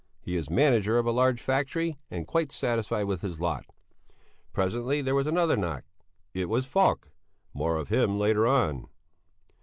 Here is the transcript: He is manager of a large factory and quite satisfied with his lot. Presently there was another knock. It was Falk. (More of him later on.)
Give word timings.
He 0.19 0.35
is 0.35 0.49
manager 0.49 0.97
of 0.97 1.05
a 1.05 1.11
large 1.11 1.39
factory 1.43 1.95
and 2.09 2.25
quite 2.25 2.51
satisfied 2.51 3.03
with 3.03 3.21
his 3.21 3.39
lot. 3.39 3.67
Presently 4.51 4.99
there 5.03 5.13
was 5.13 5.27
another 5.27 5.55
knock. 5.55 5.83
It 6.33 6.49
was 6.49 6.65
Falk. 6.65 7.11
(More 7.53 7.75
of 7.75 7.89
him 7.89 8.17
later 8.17 8.47
on.) 8.47 8.87